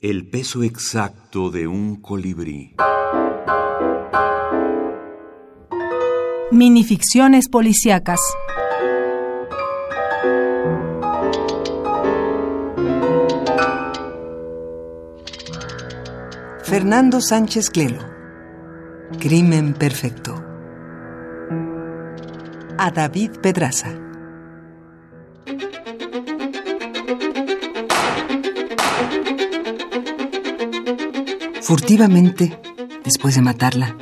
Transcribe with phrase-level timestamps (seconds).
[0.00, 2.76] El peso exacto de un colibrí.
[6.52, 8.20] Minificciones policíacas.
[16.62, 18.04] Fernando Sánchez Clelo.
[19.18, 20.40] Crimen perfecto.
[22.78, 24.08] A David Pedraza.
[31.62, 32.58] Furtivamente,
[33.04, 33.96] después de matarla,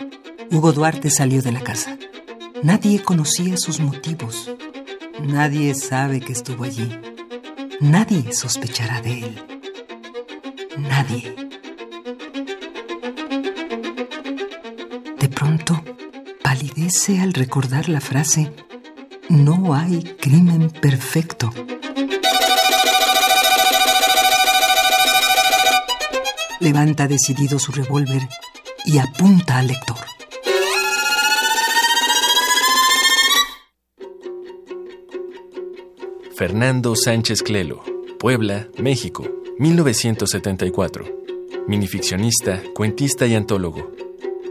[0.50, 1.96] Hugo Duarte salió de la casa.
[2.62, 4.50] Nadie conocía sus motivos.
[5.20, 7.00] Nadie sabe que estuvo allí.
[7.80, 9.44] Nadie sospechará de él.
[10.78, 11.34] Nadie.
[15.18, 15.82] De pronto,
[16.42, 18.52] palidece al recordar la frase,
[19.28, 21.52] no hay crimen perfecto.
[26.66, 28.28] Levanta decidido su revólver
[28.86, 29.98] y apunta al lector.
[36.34, 37.84] Fernando Sánchez Clelo,
[38.18, 39.28] Puebla, México,
[39.60, 41.04] 1974.
[41.68, 43.92] Minificcionista, cuentista y antólogo.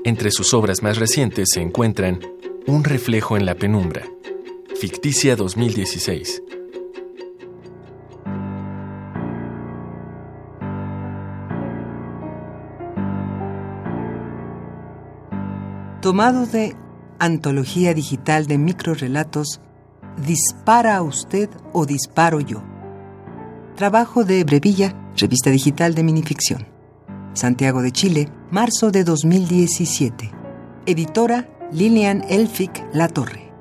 [0.06, 2.22] Entre sus obras más recientes se encuentran
[2.66, 4.08] Un reflejo en la penumbra,
[4.80, 6.44] Ficticia 2016.
[16.06, 16.76] Tomado de
[17.18, 19.60] Antología Digital de Microrelatos,
[20.24, 22.62] Dispara usted o disparo yo.
[23.76, 26.68] Trabajo de Brevilla, revista digital de minificción.
[27.34, 30.30] Santiago de Chile, marzo de 2017.
[30.86, 33.52] Editora Lilian Elfic La Torre.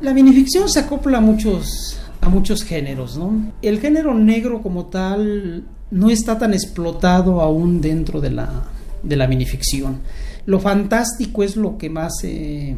[0.00, 3.52] La minificción se acopla a muchos, a muchos géneros, ¿no?
[3.62, 8.68] El género negro como tal no está tan explotado aún dentro de la,
[9.04, 10.00] de la minificción.
[10.46, 12.74] Lo fantástico es lo que más eh,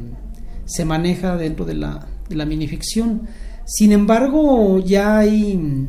[0.64, 3.28] se maneja dentro de la, de la minificción.
[3.64, 5.88] Sin embargo, ya hay,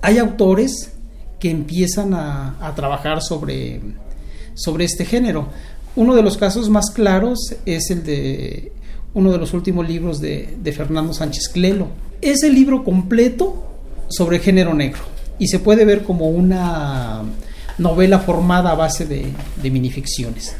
[0.00, 0.92] hay autores
[1.38, 3.80] que empiezan a, trabajar sobre,
[4.54, 5.48] sobre este género.
[5.96, 8.72] Uno de los casos más claros es el de
[9.14, 11.88] uno de los últimos libros de, de Fernando Sánchez Clelo.
[12.20, 13.66] Es el libro completo
[14.08, 15.02] sobre género negro
[15.38, 17.22] y se puede ver como una
[17.78, 19.26] novela formada a base de,
[19.62, 20.54] de minificciones.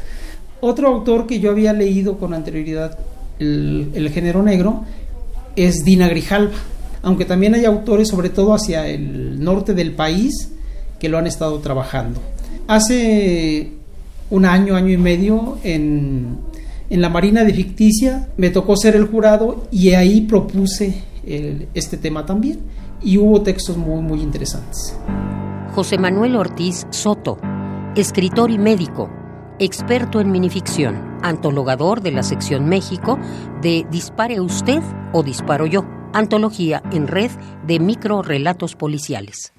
[0.61, 2.97] Otro autor que yo había leído con anterioridad
[3.39, 4.85] el, género negro
[5.55, 6.55] es Dina Grijalva,
[7.01, 10.51] aunque también hay autores, sobre todo hacia el norte del país,
[10.99, 12.21] que lo han estado trabajando.
[12.67, 13.71] Hace
[14.29, 16.37] un año, año y medio, en,
[16.89, 21.03] en la Marina de Ficticia, me tocó ser el jurado y ahí propuse
[21.73, 22.59] este tema también.
[23.01, 24.95] Y hubo textos muy, muy interesantes.
[25.73, 27.39] José Manuel Ortiz Soto,
[27.95, 29.09] escritor y médico,
[29.57, 33.17] experto en minificción, antologador de la sección México
[33.63, 34.83] de Dispare usted
[35.13, 35.83] o Disparo yo,
[36.13, 37.31] antología en red
[37.65, 39.51] de micro relatos policiales.